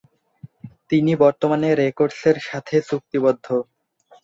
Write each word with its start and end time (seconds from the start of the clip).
তিনি 0.89 1.11
বর্তমানে 1.15 1.69
রেকর্ডসের 1.81 2.37
সাথে 2.41 2.75
চুক্তিবদ্ধ। 2.89 3.45